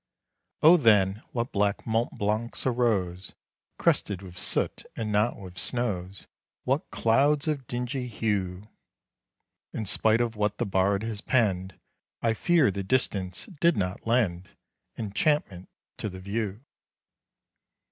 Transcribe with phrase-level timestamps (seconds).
[0.63, 3.35] Oh then, what black Mont Blancs arose,
[3.77, 6.25] Crested with soot, and not with snows:
[6.63, 8.63] What clouds of dingy hue!
[9.73, 11.79] In spite of what the bard has penned,
[12.19, 14.49] I fear the distance did not "lend
[14.97, 15.69] Enchantment
[15.99, 16.61] to the view."